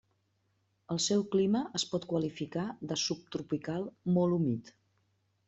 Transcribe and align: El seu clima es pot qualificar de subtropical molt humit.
El 0.95 1.01
seu 1.07 1.21
clima 1.35 1.61
es 1.79 1.85
pot 1.91 2.07
qualificar 2.13 2.65
de 2.93 2.99
subtropical 3.03 3.87
molt 4.19 4.41
humit. 4.41 4.75